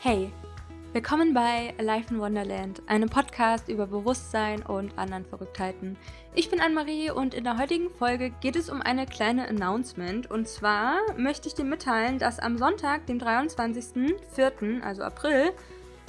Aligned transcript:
Hey, 0.00 0.30
willkommen 0.92 1.32
bei 1.32 1.74
Life 1.80 2.12
in 2.12 2.20
Wonderland, 2.20 2.82
einem 2.86 3.08
Podcast 3.08 3.68
über 3.68 3.86
Bewusstsein 3.86 4.62
und 4.62 4.96
anderen 4.98 5.24
Verrücktheiten. 5.24 5.96
Ich 6.34 6.50
bin 6.50 6.60
Anne-Marie 6.60 7.10
und 7.10 7.32
in 7.32 7.44
der 7.44 7.58
heutigen 7.58 7.88
Folge 7.90 8.30
geht 8.42 8.56
es 8.56 8.68
um 8.68 8.82
eine 8.82 9.06
kleine 9.06 9.48
Announcement. 9.48 10.30
Und 10.30 10.48
zwar 10.48 10.98
möchte 11.16 11.48
ich 11.48 11.54
dir 11.54 11.64
mitteilen, 11.64 12.18
dass 12.18 12.38
am 12.38 12.58
Sonntag, 12.58 13.06
dem 13.06 13.18
23.04., 13.18 14.82
also 14.82 15.02
April 15.02 15.52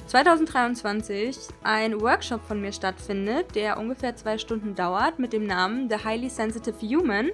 2023, 0.06 1.38
ein 1.64 2.00
Workshop 2.00 2.42
von 2.46 2.60
mir 2.60 2.72
stattfindet, 2.72 3.54
der 3.54 3.78
ungefähr 3.78 4.14
zwei 4.16 4.36
Stunden 4.36 4.74
dauert, 4.74 5.18
mit 5.18 5.32
dem 5.32 5.46
Namen 5.46 5.88
The 5.88 6.04
Highly 6.04 6.28
Sensitive 6.28 6.86
Human. 6.86 7.30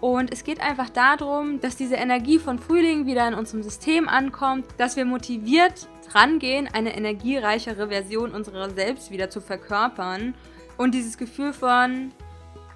Und 0.00 0.32
es 0.32 0.44
geht 0.44 0.60
einfach 0.60 0.90
darum, 0.90 1.60
dass 1.60 1.76
diese 1.76 1.96
Energie 1.96 2.38
von 2.38 2.58
Frühling 2.58 3.06
wieder 3.06 3.26
in 3.26 3.34
unserem 3.34 3.62
System 3.62 4.08
ankommt, 4.08 4.64
dass 4.78 4.96
wir 4.96 5.04
motiviert 5.04 5.88
rangehen, 6.14 6.68
eine 6.72 6.96
energiereichere 6.96 7.88
Version 7.88 8.32
unserer 8.32 8.70
selbst 8.70 9.10
wieder 9.10 9.30
zu 9.30 9.40
verkörpern. 9.40 10.34
Und 10.76 10.92
dieses 10.94 11.18
Gefühl 11.18 11.52
von, 11.52 12.12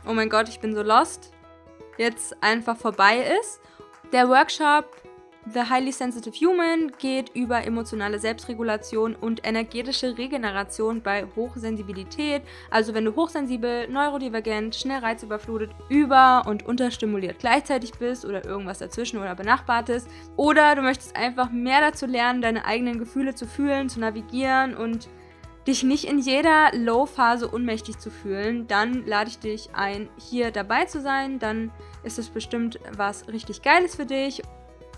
oh 0.07 0.13
mein 0.13 0.29
Gott, 0.29 0.49
ich 0.49 0.61
bin 0.61 0.75
so 0.75 0.83
lost, 0.83 1.33
jetzt 1.99 2.43
einfach 2.43 2.77
vorbei 2.77 3.19
ist. 3.41 3.61
Der 4.13 4.29
Workshop 4.29 4.87
The 5.51 5.69
Highly 5.69 5.91
Sensitive 5.91 6.37
Human 6.37 6.93
geht 6.99 7.31
über 7.35 7.65
emotionale 7.67 8.21
Selbstregulation 8.21 9.17
und 9.17 9.45
energetische 9.45 10.17
Regeneration 10.17 11.03
bei 11.03 11.27
Hochsensibilität. 11.35 12.43
Also 12.71 12.95
wenn 12.95 13.05
du 13.05 13.17
hochsensibel, 13.17 13.89
neurodivergent, 13.89 14.77
schnell 14.77 15.01
reizüberflutet, 15.01 15.71
über- 15.89 16.45
und 16.47 16.65
unterstimuliert 16.65 17.41
gleichzeitig 17.41 17.91
bist 17.93 18.25
oder 18.25 18.45
irgendwas 18.45 18.79
dazwischen 18.79 19.19
oder 19.19 19.35
benachbartes. 19.35 20.07
Oder 20.37 20.77
du 20.77 20.83
möchtest 20.83 21.17
einfach 21.17 21.51
mehr 21.51 21.81
dazu 21.81 22.07
lernen, 22.07 22.41
deine 22.41 22.65
eigenen 22.65 23.01
Gefühle 23.01 23.35
zu 23.35 23.47
fühlen, 23.47 23.89
zu 23.89 23.99
navigieren 23.99 24.77
und 24.77 25.09
dich 25.67 25.83
nicht 25.83 26.05
in 26.05 26.19
jeder 26.19 26.71
Low-Phase 26.73 27.49
unmächtig 27.49 27.99
zu 27.99 28.11
fühlen, 28.11 28.67
dann 28.67 29.07
lade 29.07 29.31
ich 29.31 29.39
dich 29.39 29.71
ein, 29.75 30.09
hier 30.19 30.51
dabei 30.51 30.87
zu 30.87 31.01
sein. 31.01 31.39
Dann 31.39 31.73
ist 32.05 32.19
es 32.19 32.29
bestimmt 32.29 32.79
was 32.97 33.29
richtig 33.29 33.63
Geiles 33.63 33.97
für 33.97 34.07
dich. 34.07 34.43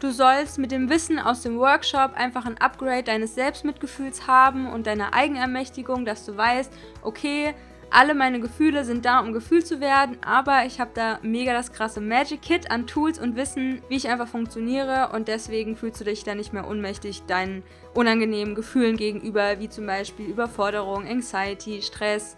Du 0.05 0.13
sollst 0.13 0.59
mit 0.59 0.71
dem 0.71 0.91
Wissen 0.91 1.19
aus 1.19 1.41
dem 1.41 1.57
Workshop 1.57 2.13
einfach 2.15 2.45
ein 2.45 2.59
Upgrade 2.59 3.05
deines 3.05 3.35
Selbstmitgefühls 3.35 4.27
haben 4.27 4.67
und 4.67 4.87
deiner 4.87 5.15
Eigenermächtigung, 5.15 6.05
dass 6.05 6.27
du 6.27 6.37
weißt, 6.37 6.71
okay, 7.01 7.55
alle 7.89 8.15
meine 8.15 8.39
Gefühle 8.39 8.85
sind 8.85 9.07
da, 9.07 9.21
um 9.21 9.33
gefühlt 9.33 9.67
zu 9.67 9.81
werden, 9.81 10.19
aber 10.23 10.67
ich 10.67 10.79
habe 10.79 10.91
da 10.93 11.21
mega 11.23 11.55
das 11.55 11.73
krasse 11.73 12.03
Magic 12.03 12.43
Kit 12.43 12.71
an 12.71 12.87
Tools 12.87 13.19
und 13.19 13.35
Wissen, 13.35 13.81
wie 13.89 13.97
ich 13.97 14.07
einfach 14.11 14.29
funktioniere 14.29 15.09
und 15.15 15.27
deswegen 15.27 15.75
fühlst 15.75 16.03
du 16.03 16.05
dich 16.05 16.23
dann 16.23 16.37
nicht 16.37 16.53
mehr 16.53 16.69
unmächtig 16.69 17.23
deinen 17.23 17.63
unangenehmen 17.95 18.55
Gefühlen 18.55 18.99
gegenüber, 18.99 19.59
wie 19.59 19.71
zum 19.71 19.87
Beispiel 19.87 20.27
Überforderung, 20.27 21.09
Anxiety, 21.09 21.81
Stress, 21.81 22.37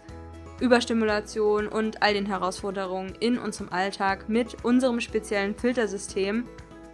Überstimulation 0.61 1.67
und 1.67 2.01
all 2.01 2.13
den 2.13 2.27
Herausforderungen 2.27 3.13
in 3.19 3.37
unserem 3.37 3.73
Alltag 3.73 4.29
mit 4.29 4.63
unserem 4.63 5.01
speziellen 5.01 5.53
Filtersystem. 5.53 6.45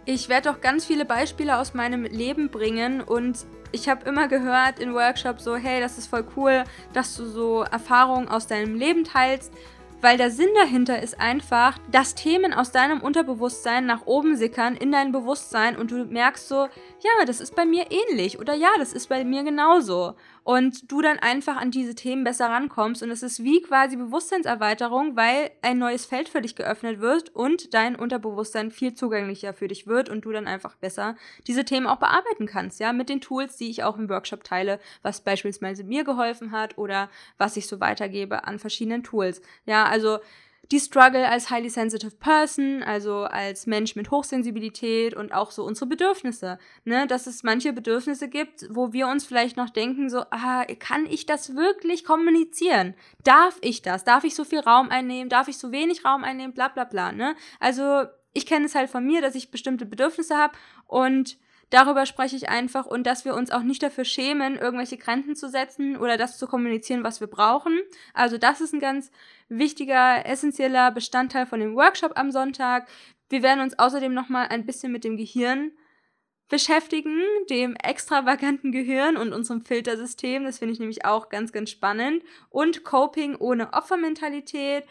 Ich 0.06 0.28
werde 0.28 0.50
auch 0.50 0.60
ganz 0.60 0.84
viele 0.84 1.06
Beispiele 1.06 1.56
aus 1.56 1.72
meinem 1.72 2.04
Leben 2.04 2.50
bringen 2.50 3.00
und 3.00 3.46
ich 3.72 3.88
habe 3.88 4.06
immer 4.06 4.28
gehört 4.28 4.78
in 4.78 4.92
Workshops 4.92 5.44
so, 5.44 5.56
hey, 5.56 5.80
das 5.80 5.96
ist 5.96 6.08
voll 6.08 6.26
cool, 6.36 6.64
dass 6.92 7.16
du 7.16 7.24
so 7.24 7.62
Erfahrungen 7.62 8.28
aus 8.28 8.46
deinem 8.46 8.74
Leben 8.74 9.04
teilst, 9.04 9.50
weil 10.02 10.18
der 10.18 10.30
Sinn 10.30 10.50
dahinter 10.54 11.02
ist 11.02 11.18
einfach, 11.18 11.78
dass 11.90 12.14
Themen 12.14 12.52
aus 12.52 12.70
deinem 12.70 13.00
Unterbewusstsein 13.00 13.86
nach 13.86 14.04
oben 14.04 14.36
sickern 14.36 14.76
in 14.76 14.92
dein 14.92 15.10
Bewusstsein 15.10 15.74
und 15.74 15.90
du 15.90 16.04
merkst 16.04 16.48
so, 16.48 16.66
ja, 17.00 17.24
das 17.26 17.40
ist 17.40 17.56
bei 17.56 17.64
mir 17.64 17.86
ähnlich 17.90 18.38
oder 18.38 18.52
ja, 18.52 18.68
das 18.76 18.92
ist 18.92 19.08
bei 19.08 19.24
mir 19.24 19.42
genauso. 19.42 20.16
Und 20.44 20.92
du 20.92 21.00
dann 21.00 21.18
einfach 21.18 21.56
an 21.56 21.70
diese 21.70 21.94
Themen 21.94 22.22
besser 22.22 22.50
rankommst 22.50 23.02
und 23.02 23.10
es 23.10 23.22
ist 23.22 23.42
wie 23.42 23.62
quasi 23.62 23.96
Bewusstseinserweiterung, 23.96 25.16
weil 25.16 25.50
ein 25.62 25.78
neues 25.78 26.04
Feld 26.04 26.28
für 26.28 26.42
dich 26.42 26.54
geöffnet 26.54 27.00
wird 27.00 27.34
und 27.34 27.72
dein 27.72 27.96
Unterbewusstsein 27.96 28.70
viel 28.70 28.94
zugänglicher 28.94 29.54
für 29.54 29.68
dich 29.68 29.86
wird 29.86 30.10
und 30.10 30.26
du 30.26 30.32
dann 30.32 30.46
einfach 30.46 30.76
besser 30.76 31.16
diese 31.46 31.64
Themen 31.64 31.86
auch 31.86 31.96
bearbeiten 31.96 32.46
kannst, 32.46 32.78
ja, 32.78 32.92
mit 32.92 33.08
den 33.08 33.22
Tools, 33.22 33.56
die 33.56 33.70
ich 33.70 33.84
auch 33.84 33.96
im 33.96 34.10
Workshop 34.10 34.44
teile, 34.44 34.78
was 35.02 35.22
beispielsweise 35.22 35.82
mir 35.82 36.04
geholfen 36.04 36.52
hat 36.52 36.76
oder 36.76 37.08
was 37.38 37.56
ich 37.56 37.66
so 37.66 37.80
weitergebe 37.80 38.46
an 38.46 38.58
verschiedenen 38.58 39.02
Tools. 39.02 39.40
Ja, 39.64 39.86
also 39.86 40.18
die 40.74 40.80
Struggle 40.80 41.28
als 41.28 41.50
highly 41.50 41.70
sensitive 41.70 42.16
person, 42.16 42.82
also 42.82 43.18
als 43.18 43.68
Mensch 43.68 43.94
mit 43.94 44.10
Hochsensibilität 44.10 45.14
und 45.14 45.32
auch 45.32 45.52
so 45.52 45.62
unsere 45.62 45.86
Bedürfnisse, 45.86 46.58
ne, 46.84 47.06
dass 47.06 47.28
es 47.28 47.44
manche 47.44 47.72
Bedürfnisse 47.72 48.28
gibt, 48.28 48.66
wo 48.70 48.92
wir 48.92 49.06
uns 49.06 49.24
vielleicht 49.24 49.56
noch 49.56 49.70
denken 49.70 50.10
so, 50.10 50.24
ah, 50.32 50.64
kann 50.80 51.06
ich 51.06 51.26
das 51.26 51.54
wirklich 51.54 52.04
kommunizieren? 52.04 52.94
Darf 53.22 53.56
ich 53.60 53.82
das? 53.82 54.02
Darf 54.02 54.24
ich 54.24 54.34
so 54.34 54.42
viel 54.42 54.58
Raum 54.58 54.88
einnehmen? 54.88 55.28
Darf 55.28 55.46
ich 55.46 55.58
so 55.58 55.70
wenig 55.70 56.04
Raum 56.04 56.24
einnehmen? 56.24 56.54
Bla 56.54 56.66
bla 56.66 56.82
bla, 56.82 57.12
ne? 57.12 57.36
Also 57.60 58.02
ich 58.32 58.44
kenne 58.44 58.66
es 58.66 58.74
halt 58.74 58.90
von 58.90 59.06
mir, 59.06 59.22
dass 59.22 59.36
ich 59.36 59.52
bestimmte 59.52 59.86
Bedürfnisse 59.86 60.36
habe 60.36 60.58
und 60.88 61.38
Darüber 61.70 62.06
spreche 62.06 62.36
ich 62.36 62.48
einfach 62.48 62.86
und 62.86 63.06
dass 63.06 63.24
wir 63.24 63.34
uns 63.34 63.50
auch 63.50 63.62
nicht 63.62 63.82
dafür 63.82 64.04
schämen, 64.04 64.56
irgendwelche 64.56 64.98
Grenzen 64.98 65.34
zu 65.34 65.48
setzen 65.48 65.96
oder 65.96 66.16
das 66.16 66.38
zu 66.38 66.46
kommunizieren, 66.46 67.04
was 67.04 67.20
wir 67.20 67.26
brauchen. 67.26 67.80
Also 68.12 68.38
das 68.38 68.60
ist 68.60 68.74
ein 68.74 68.80
ganz 68.80 69.10
wichtiger, 69.48 70.24
essentieller 70.26 70.90
Bestandteil 70.90 71.46
von 71.46 71.60
dem 71.60 71.74
Workshop 71.74 72.12
am 72.16 72.30
Sonntag. 72.30 72.88
Wir 73.28 73.42
werden 73.42 73.60
uns 73.60 73.78
außerdem 73.78 74.12
nochmal 74.12 74.48
ein 74.48 74.66
bisschen 74.66 74.92
mit 74.92 75.04
dem 75.04 75.16
Gehirn 75.16 75.72
beschäftigen, 76.48 77.20
dem 77.50 77.74
extravaganten 77.76 78.70
Gehirn 78.70 79.16
und 79.16 79.32
unserem 79.32 79.64
Filtersystem. 79.64 80.44
Das 80.44 80.58
finde 80.58 80.74
ich 80.74 80.78
nämlich 80.78 81.04
auch 81.04 81.28
ganz, 81.28 81.52
ganz 81.52 81.70
spannend. 81.70 82.22
Und 82.50 82.84
Coping 82.84 83.34
ohne 83.36 83.72
Opfermentalität, 83.72 84.84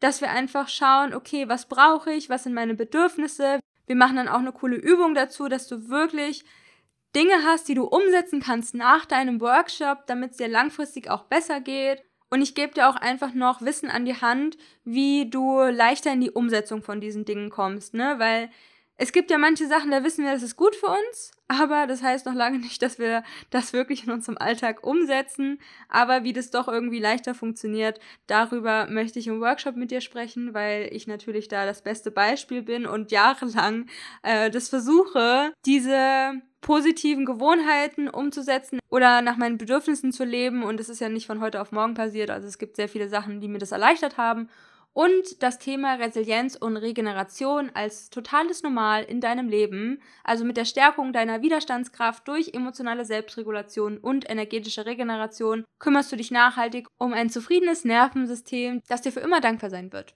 dass 0.00 0.20
wir 0.20 0.30
einfach 0.30 0.68
schauen, 0.68 1.14
okay, 1.14 1.48
was 1.48 1.66
brauche 1.68 2.10
ich, 2.12 2.30
was 2.30 2.44
sind 2.44 2.54
meine 2.54 2.74
Bedürfnisse, 2.74 3.60
wir 3.86 3.96
machen 3.96 4.16
dann 4.16 4.28
auch 4.28 4.38
eine 4.38 4.52
coole 4.52 4.76
Übung 4.76 5.14
dazu, 5.14 5.48
dass 5.48 5.68
du 5.68 5.88
wirklich 5.88 6.44
Dinge 7.14 7.44
hast, 7.44 7.68
die 7.68 7.74
du 7.74 7.84
umsetzen 7.84 8.40
kannst 8.40 8.74
nach 8.74 9.06
deinem 9.06 9.40
Workshop, 9.40 10.06
damit 10.06 10.32
es 10.32 10.36
dir 10.38 10.48
langfristig 10.48 11.10
auch 11.10 11.24
besser 11.24 11.60
geht. 11.60 12.02
Und 12.30 12.42
ich 12.42 12.54
gebe 12.54 12.74
dir 12.74 12.88
auch 12.88 12.96
einfach 12.96 13.34
noch 13.34 13.62
Wissen 13.62 13.90
an 13.90 14.04
die 14.04 14.20
Hand, 14.20 14.56
wie 14.84 15.30
du 15.30 15.62
leichter 15.62 16.12
in 16.12 16.20
die 16.20 16.32
Umsetzung 16.32 16.82
von 16.82 17.00
diesen 17.00 17.24
Dingen 17.24 17.50
kommst, 17.50 17.94
ne? 17.94 18.16
Weil 18.18 18.50
es 18.96 19.12
gibt 19.12 19.30
ja 19.30 19.38
manche 19.38 19.66
Sachen, 19.66 19.90
da 19.90 20.04
wissen 20.04 20.24
wir, 20.24 20.32
das 20.32 20.42
ist 20.42 20.56
gut 20.56 20.76
für 20.76 20.86
uns, 20.86 21.32
aber 21.48 21.86
das 21.86 22.02
heißt 22.02 22.26
noch 22.26 22.34
lange 22.34 22.58
nicht, 22.60 22.80
dass 22.82 22.98
wir 22.98 23.24
das 23.50 23.72
wirklich 23.72 24.04
in 24.04 24.12
unserem 24.12 24.38
Alltag 24.38 24.86
umsetzen. 24.86 25.58
Aber 25.88 26.24
wie 26.24 26.32
das 26.32 26.50
doch 26.50 26.68
irgendwie 26.68 27.00
leichter 27.00 27.34
funktioniert, 27.34 27.98
darüber 28.26 28.86
möchte 28.88 29.18
ich 29.18 29.26
im 29.26 29.40
Workshop 29.40 29.76
mit 29.76 29.90
dir 29.90 30.00
sprechen, 30.00 30.54
weil 30.54 30.88
ich 30.92 31.06
natürlich 31.06 31.48
da 31.48 31.66
das 31.66 31.82
beste 31.82 32.10
Beispiel 32.10 32.62
bin 32.62 32.86
und 32.86 33.10
jahrelang 33.10 33.86
äh, 34.22 34.50
das 34.50 34.68
versuche, 34.68 35.52
diese 35.66 36.40
positiven 36.60 37.26
Gewohnheiten 37.26 38.08
umzusetzen 38.08 38.78
oder 38.88 39.20
nach 39.20 39.36
meinen 39.36 39.58
Bedürfnissen 39.58 40.12
zu 40.12 40.24
leben. 40.24 40.62
Und 40.62 40.80
es 40.80 40.88
ist 40.88 41.00
ja 41.00 41.08
nicht 41.08 41.26
von 41.26 41.40
heute 41.40 41.60
auf 41.60 41.72
morgen 41.72 41.94
passiert. 41.94 42.30
Also 42.30 42.46
es 42.48 42.58
gibt 42.58 42.76
sehr 42.76 42.88
viele 42.88 43.08
Sachen, 43.08 43.40
die 43.40 43.48
mir 43.48 43.58
das 43.58 43.72
erleichtert 43.72 44.16
haben 44.16 44.48
und 44.94 45.42
das 45.42 45.58
Thema 45.58 45.94
Resilienz 45.94 46.56
und 46.56 46.76
Regeneration 46.76 47.70
als 47.74 48.08
totales 48.10 48.62
Normal 48.62 49.02
in 49.02 49.20
deinem 49.20 49.48
Leben, 49.48 50.00
also 50.22 50.44
mit 50.44 50.56
der 50.56 50.64
Stärkung 50.64 51.12
deiner 51.12 51.42
Widerstandskraft 51.42 52.26
durch 52.26 52.54
emotionale 52.54 53.04
Selbstregulation 53.04 53.98
und 53.98 54.30
energetische 54.30 54.86
Regeneration, 54.86 55.64
kümmerst 55.80 56.12
du 56.12 56.16
dich 56.16 56.30
nachhaltig 56.30 56.86
um 56.96 57.12
ein 57.12 57.28
zufriedenes 57.28 57.84
Nervensystem, 57.84 58.80
das 58.88 59.02
dir 59.02 59.12
für 59.12 59.20
immer 59.20 59.40
dankbar 59.40 59.68
sein 59.68 59.92
wird. 59.92 60.14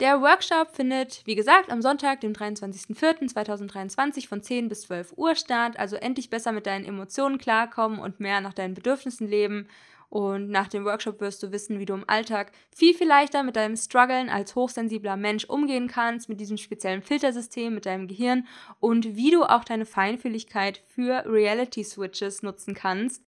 Der 0.00 0.20
Workshop 0.20 0.74
findet, 0.74 1.22
wie 1.26 1.34
gesagt, 1.36 1.70
am 1.70 1.82
Sonntag, 1.82 2.20
dem 2.20 2.32
23.04.2023 2.32 4.26
von 4.26 4.42
10 4.42 4.68
bis 4.68 4.82
12 4.82 5.12
Uhr 5.16 5.36
statt, 5.36 5.78
also 5.78 5.96
endlich 5.96 6.30
besser 6.30 6.50
mit 6.50 6.66
deinen 6.66 6.84
Emotionen 6.84 7.38
klarkommen 7.38 8.00
und 8.00 8.18
mehr 8.18 8.40
nach 8.40 8.54
deinen 8.54 8.74
Bedürfnissen 8.74 9.28
leben. 9.28 9.68
Und 10.12 10.50
nach 10.50 10.68
dem 10.68 10.84
Workshop 10.84 11.22
wirst 11.22 11.42
du 11.42 11.52
wissen, 11.52 11.78
wie 11.78 11.86
du 11.86 11.94
im 11.94 12.06
Alltag 12.06 12.52
viel, 12.76 12.92
viel 12.92 13.08
leichter 13.08 13.42
mit 13.42 13.56
deinem 13.56 13.76
Struggeln 13.76 14.28
als 14.28 14.54
hochsensibler 14.54 15.16
Mensch 15.16 15.46
umgehen 15.46 15.88
kannst, 15.88 16.28
mit 16.28 16.38
diesem 16.38 16.58
speziellen 16.58 17.00
Filtersystem, 17.00 17.74
mit 17.74 17.86
deinem 17.86 18.08
Gehirn 18.08 18.46
und 18.78 19.16
wie 19.16 19.30
du 19.30 19.42
auch 19.44 19.64
deine 19.64 19.86
Feinfühligkeit 19.86 20.82
für 20.86 21.24
Reality 21.24 21.82
Switches 21.82 22.42
nutzen 22.42 22.74
kannst. 22.74 23.24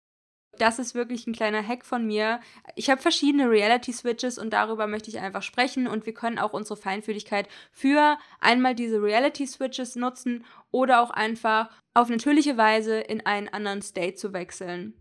Das 0.58 0.78
ist 0.78 0.94
wirklich 0.94 1.26
ein 1.26 1.32
kleiner 1.32 1.66
Hack 1.66 1.86
von 1.86 2.06
mir. 2.06 2.42
Ich 2.76 2.90
habe 2.90 3.02
verschiedene 3.02 3.50
Reality 3.50 3.94
Switches 3.94 4.38
und 4.38 4.52
darüber 4.52 4.86
möchte 4.86 5.10
ich 5.10 5.20
einfach 5.20 5.42
sprechen 5.42 5.88
und 5.88 6.06
wir 6.06 6.14
können 6.14 6.38
auch 6.38 6.52
unsere 6.52 6.76
Feinfühligkeit 6.76 7.48
für 7.72 8.18
einmal 8.42 8.76
diese 8.76 9.02
Reality 9.02 9.48
Switches 9.48 9.96
nutzen 9.96 10.44
oder 10.70 11.02
auch 11.02 11.12
einfach 11.12 11.70
auf 11.94 12.10
natürliche 12.10 12.58
Weise 12.58 13.00
in 13.00 13.26
einen 13.26 13.48
anderen 13.48 13.82
State 13.82 14.16
zu 14.16 14.34
wechseln. 14.34 14.96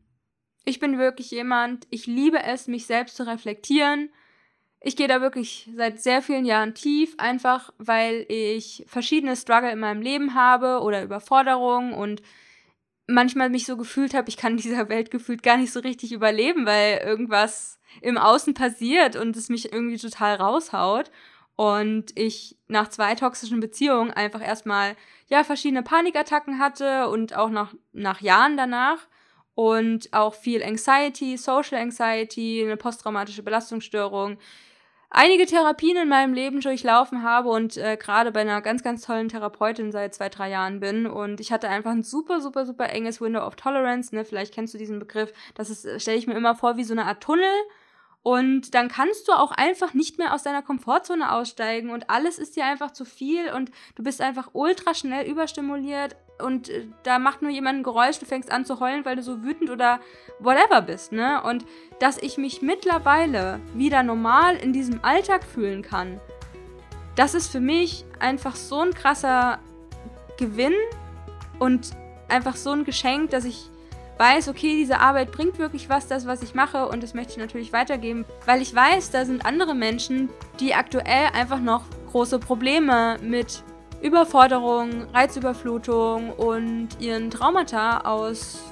Ich 0.64 0.78
bin 0.78 0.98
wirklich 0.98 1.30
jemand, 1.30 1.86
ich 1.90 2.06
liebe 2.06 2.42
es, 2.42 2.68
mich 2.68 2.86
selbst 2.86 3.16
zu 3.16 3.26
reflektieren. 3.26 4.10
Ich 4.80 4.96
gehe 4.96 5.08
da 5.08 5.20
wirklich 5.20 5.70
seit 5.76 6.00
sehr 6.02 6.22
vielen 6.22 6.44
Jahren 6.44 6.74
tief, 6.74 7.14
einfach 7.18 7.72
weil 7.78 8.26
ich 8.28 8.84
verschiedene 8.86 9.36
Struggle 9.36 9.70
in 9.70 9.78
meinem 9.78 10.02
Leben 10.02 10.34
habe 10.34 10.80
oder 10.80 11.02
Überforderungen 11.02 11.92
und 11.92 12.22
manchmal 13.06 13.50
mich 13.50 13.66
so 13.66 13.76
gefühlt 13.76 14.14
habe, 14.14 14.28
ich 14.28 14.36
kann 14.36 14.56
dieser 14.58 14.88
Welt 14.88 15.10
gefühlt 15.10 15.42
gar 15.42 15.56
nicht 15.56 15.72
so 15.72 15.80
richtig 15.80 16.12
überleben, 16.12 16.66
weil 16.66 16.98
irgendwas 16.98 17.78
im 18.00 18.18
Außen 18.18 18.54
passiert 18.54 19.16
und 19.16 19.36
es 19.36 19.48
mich 19.48 19.72
irgendwie 19.72 19.98
total 19.98 20.36
raushaut. 20.36 21.10
Und 21.54 22.18
ich 22.18 22.56
nach 22.66 22.88
zwei 22.88 23.14
toxischen 23.14 23.60
Beziehungen 23.60 24.10
einfach 24.10 24.40
erstmal, 24.40 24.96
ja, 25.28 25.44
verschiedene 25.44 25.82
Panikattacken 25.82 26.58
hatte 26.58 27.08
und 27.08 27.36
auch 27.36 27.50
nach, 27.50 27.74
nach 27.92 28.20
Jahren 28.22 28.56
danach. 28.56 29.06
Und 29.54 30.12
auch 30.12 30.34
viel 30.34 30.62
Anxiety, 30.62 31.37
Social 31.37 31.78
Anxiety, 31.78 32.62
eine 32.64 32.76
posttraumatische 32.76 33.43
Belastungsstörung, 33.43 34.38
einige 35.12 35.44
Therapien 35.46 35.96
in 35.99 36.08
meinem 36.08 36.32
Leben 36.32 36.60
durchlaufen 36.60 37.22
habe 37.22 37.50
und 37.50 37.76
äh, 37.76 37.96
gerade 37.96 38.32
bei 38.32 38.40
einer 38.40 38.62
ganz, 38.62 38.82
ganz 38.82 39.04
tollen 39.04 39.28
Therapeutin 39.28 39.93
seit 39.93 40.14
zwei, 40.14 40.31
drei 40.31 40.49
Jahren 40.49 40.81
bin. 40.81 41.06
Und 41.06 41.38
ich 41.38 41.52
hatte 41.52 41.69
einfach 41.69 41.90
ein 41.90 42.02
super, 42.02 42.40
super, 42.40 42.64
super 42.64 42.88
enges 42.88 43.20
Window 43.20 43.46
of 43.46 43.56
Tolerance. 43.56 44.14
Ne? 44.14 44.25
Vielleicht 44.25 44.54
kennst 44.54 44.72
du 44.72 44.78
diesen 44.78 44.99
Begriff. 44.99 45.32
Das 45.55 45.84
äh, 45.84 46.00
stelle 46.00 46.16
ich 46.16 46.26
mir 46.26 46.34
immer 46.34 46.55
vor, 46.55 46.76
wie 46.76 46.84
so 46.84 46.94
eine 46.94 47.05
Art 47.05 47.22
Tunnel. 47.22 47.44
Und 48.22 48.74
dann 48.74 48.88
kannst 48.88 49.26
du 49.26 49.32
auch 49.32 49.50
einfach 49.50 49.94
nicht 49.94 50.19
mehr 50.19 50.32
aus 50.32 50.44
deiner 50.44 50.62
Komfortzone 50.62 51.32
aussteigen 51.32 51.90
und 51.90 52.08
alles 52.08 52.38
ist 52.38 52.54
dir 52.54 52.64
einfach 52.64 52.92
zu 52.92 53.04
viel 53.04 53.50
und 53.52 53.72
du 53.96 54.04
bist 54.04 54.20
einfach 54.20 54.50
ultra 54.52 54.94
schnell 54.94 55.28
überstimuliert 55.28 56.14
und 56.40 56.69
äh, 56.69 56.86
da 57.02 57.19
macht 57.19 57.42
nur 57.42 57.50
jemand 57.50 57.80
ein 57.80 57.82
Geräusch, 57.82 58.19
du 58.19 58.26
fängst 58.26 58.52
an 58.52 58.64
zu 58.64 58.78
heulen, 58.78 59.04
weil 59.04 59.16
du 59.16 59.22
so 59.22 59.42
wütend 59.42 59.70
oder 59.70 60.00
whatever 60.38 60.82
bist, 60.82 61.10
ne? 61.12 61.42
Und 61.42 61.64
dass 61.98 62.16
ich 62.19 62.38
mich 62.38 62.62
mittlerweile 62.62 63.60
wieder 63.74 64.02
normal 64.02 64.56
in 64.56 64.72
diesem 64.72 65.04
Alltag 65.04 65.42
fühlen 65.44 65.82
kann, 65.82 66.20
das 67.16 67.34
ist 67.34 67.48
für 67.48 67.60
mich 67.60 68.04
einfach 68.20 68.56
so 68.56 68.80
ein 68.80 68.94
krasser 68.94 69.58
Gewinn 70.38 70.74
und 71.58 71.90
einfach 72.28 72.56
so 72.56 72.70
ein 72.70 72.84
Geschenk, 72.84 73.30
dass 73.30 73.44
ich 73.44 73.71
weiß, 74.18 74.48
okay, 74.48 74.76
diese 74.76 75.00
Arbeit 75.00 75.32
bringt 75.32 75.58
wirklich 75.58 75.88
was, 75.88 76.06
das, 76.06 76.26
was 76.26 76.42
ich 76.42 76.54
mache 76.54 76.86
und 76.88 77.02
das 77.02 77.14
möchte 77.14 77.32
ich 77.32 77.38
natürlich 77.38 77.72
weitergeben, 77.72 78.24
weil 78.46 78.62
ich 78.62 78.74
weiß, 78.74 79.10
da 79.10 79.24
sind 79.24 79.44
andere 79.44 79.74
Menschen, 79.74 80.28
die 80.60 80.74
aktuell 80.74 81.28
einfach 81.32 81.60
noch 81.60 81.84
große 82.10 82.38
Probleme 82.38 83.16
mit 83.22 83.64
Überforderung, 84.02 85.06
Reizüberflutung 85.12 86.32
und 86.32 86.88
ihren 86.98 87.30
Traumata 87.30 87.98
aus 88.00 88.62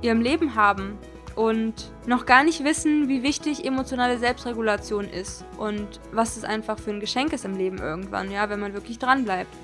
ihrem 0.00 0.20
Leben 0.20 0.54
haben 0.54 0.98
und 1.36 1.92
noch 2.06 2.26
gar 2.26 2.42
nicht 2.42 2.64
wissen, 2.64 3.08
wie 3.08 3.22
wichtig 3.22 3.64
emotionale 3.64 4.18
Selbstregulation 4.18 5.04
ist 5.04 5.44
und 5.56 6.00
was 6.10 6.36
es 6.36 6.44
einfach 6.44 6.78
für 6.78 6.90
ein 6.90 7.00
Geschenk 7.00 7.32
ist 7.32 7.44
im 7.44 7.56
Leben 7.56 7.78
irgendwann, 7.78 8.30
ja, 8.30 8.48
wenn 8.50 8.60
man 8.60 8.74
wirklich 8.74 8.98
dran 8.98 9.24
bleibt. 9.24 9.54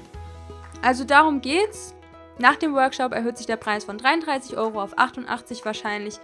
Also 0.82 1.04
darum 1.04 1.40
geht's 1.40 1.94
nach 2.38 2.56
dem 2.56 2.74
Workshop 2.74 3.12
erhöht 3.12 3.36
sich 3.36 3.46
der 3.46 3.56
Preis 3.56 3.84
von 3.84 3.98
33 3.98 4.56
Euro 4.56 4.82
auf 4.82 4.98
88 4.98 5.64
wahrscheinlich. 5.64 6.18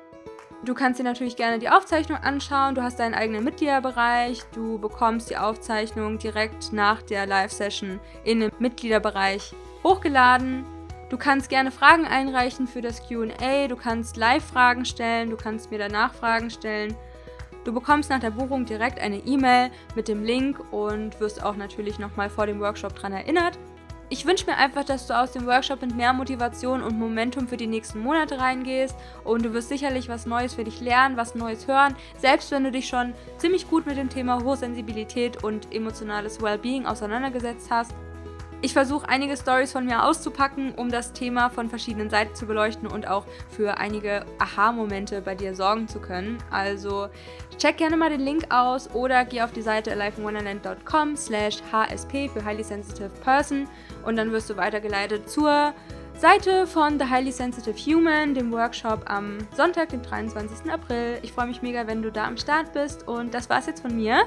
Du 0.64 0.74
kannst 0.74 1.00
dir 1.00 1.04
natürlich 1.04 1.36
gerne 1.36 1.58
die 1.58 1.70
Aufzeichnung 1.70 2.18
anschauen. 2.18 2.74
Du 2.74 2.82
hast 2.82 2.98
deinen 2.98 3.14
eigenen 3.14 3.44
Mitgliederbereich. 3.44 4.42
Du 4.52 4.78
bekommst 4.78 5.30
die 5.30 5.38
Aufzeichnung 5.38 6.18
direkt 6.18 6.72
nach 6.72 7.00
der 7.00 7.26
Live-Session 7.26 7.98
in 8.24 8.40
den 8.40 8.50
Mitgliederbereich 8.58 9.54
hochgeladen. 9.82 10.66
Du 11.08 11.16
kannst 11.16 11.48
gerne 11.48 11.70
Fragen 11.70 12.04
einreichen 12.04 12.66
für 12.66 12.82
das 12.82 13.08
QA. 13.08 13.68
Du 13.68 13.76
kannst 13.76 14.16
Live-Fragen 14.16 14.84
stellen. 14.84 15.30
Du 15.30 15.36
kannst 15.36 15.70
mir 15.70 15.78
danach 15.78 16.12
Fragen 16.12 16.50
stellen. 16.50 16.94
Du 17.64 17.72
bekommst 17.72 18.10
nach 18.10 18.20
der 18.20 18.30
Buchung 18.30 18.66
direkt 18.66 19.00
eine 19.00 19.18
E-Mail 19.18 19.70
mit 19.94 20.08
dem 20.08 20.24
Link 20.24 20.60
und 20.72 21.18
wirst 21.20 21.42
auch 21.42 21.56
natürlich 21.56 21.98
nochmal 21.98 22.28
vor 22.28 22.46
dem 22.46 22.60
Workshop 22.60 22.96
daran 22.96 23.12
erinnert. 23.12 23.58
Ich 24.12 24.26
wünsche 24.26 24.46
mir 24.46 24.56
einfach, 24.56 24.82
dass 24.82 25.06
du 25.06 25.16
aus 25.16 25.30
dem 25.30 25.46
Workshop 25.46 25.82
mit 25.82 25.94
mehr 25.94 26.12
Motivation 26.12 26.82
und 26.82 26.98
Momentum 26.98 27.46
für 27.46 27.56
die 27.56 27.68
nächsten 27.68 28.00
Monate 28.00 28.40
reingehst 28.40 28.96
und 29.22 29.44
du 29.44 29.52
wirst 29.52 29.68
sicherlich 29.68 30.08
was 30.08 30.26
Neues 30.26 30.54
für 30.54 30.64
dich 30.64 30.80
lernen, 30.80 31.16
was 31.16 31.36
Neues 31.36 31.68
hören, 31.68 31.94
selbst 32.18 32.50
wenn 32.50 32.64
du 32.64 32.72
dich 32.72 32.88
schon 32.88 33.14
ziemlich 33.38 33.70
gut 33.70 33.86
mit 33.86 33.96
dem 33.96 34.08
Thema 34.08 34.42
Hochsensibilität 34.42 35.44
und 35.44 35.72
emotionales 35.72 36.42
Wellbeing 36.42 36.86
auseinandergesetzt 36.86 37.70
hast. 37.70 37.94
Ich 38.62 38.74
versuche 38.74 39.08
einige 39.08 39.38
Stories 39.38 39.72
von 39.72 39.86
mir 39.86 40.04
auszupacken, 40.04 40.74
um 40.74 40.90
das 40.90 41.14
Thema 41.14 41.48
von 41.48 41.70
verschiedenen 41.70 42.10
Seiten 42.10 42.34
zu 42.34 42.44
beleuchten 42.44 42.86
und 42.88 43.08
auch 43.08 43.24
für 43.48 43.78
einige 43.78 44.26
Aha-Momente 44.38 45.22
bei 45.22 45.34
dir 45.34 45.54
sorgen 45.54 45.88
zu 45.88 45.98
können. 45.98 46.36
Also 46.50 47.08
check 47.56 47.78
gerne 47.78 47.96
mal 47.96 48.10
den 48.10 48.20
Link 48.20 48.52
aus 48.52 48.90
oder 48.94 49.24
geh 49.24 49.40
auf 49.40 49.52
die 49.52 49.62
Seite 49.62 49.92
aliveinwonderland.com 49.92 51.16
slash 51.16 51.62
hsp 51.72 52.28
für 52.28 52.44
Highly 52.44 52.62
Sensitive 52.62 53.08
Person 53.24 53.66
und 54.04 54.16
dann 54.16 54.30
wirst 54.30 54.50
du 54.50 54.58
weitergeleitet 54.58 55.30
zur 55.30 55.72
Seite 56.18 56.66
von 56.66 56.98
The 56.98 57.06
Highly 57.06 57.32
Sensitive 57.32 57.78
Human, 57.78 58.34
dem 58.34 58.52
Workshop 58.52 59.04
am 59.06 59.38
Sonntag, 59.56 59.88
den 59.88 60.02
23. 60.02 60.70
April. 60.70 61.18
Ich 61.22 61.32
freue 61.32 61.46
mich 61.46 61.62
mega, 61.62 61.86
wenn 61.86 62.02
du 62.02 62.12
da 62.12 62.26
am 62.26 62.36
Start 62.36 62.74
bist 62.74 63.08
und 63.08 63.32
das 63.32 63.48
war's 63.48 63.64
jetzt 63.64 63.80
von 63.80 63.96
mir. 63.96 64.24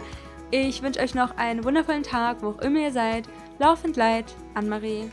Ich 0.55 0.83
wünsche 0.83 0.99
euch 0.99 1.15
noch 1.15 1.35
einen 1.37 1.63
wundervollen 1.63 2.03
Tag, 2.03 2.43
wo 2.43 2.49
auch 2.49 2.59
immer 2.59 2.81
ihr 2.81 2.91
seid. 2.91 3.27
Laufend 3.57 3.97
Leid, 3.97 4.25
Anne-Marie. 4.53 5.09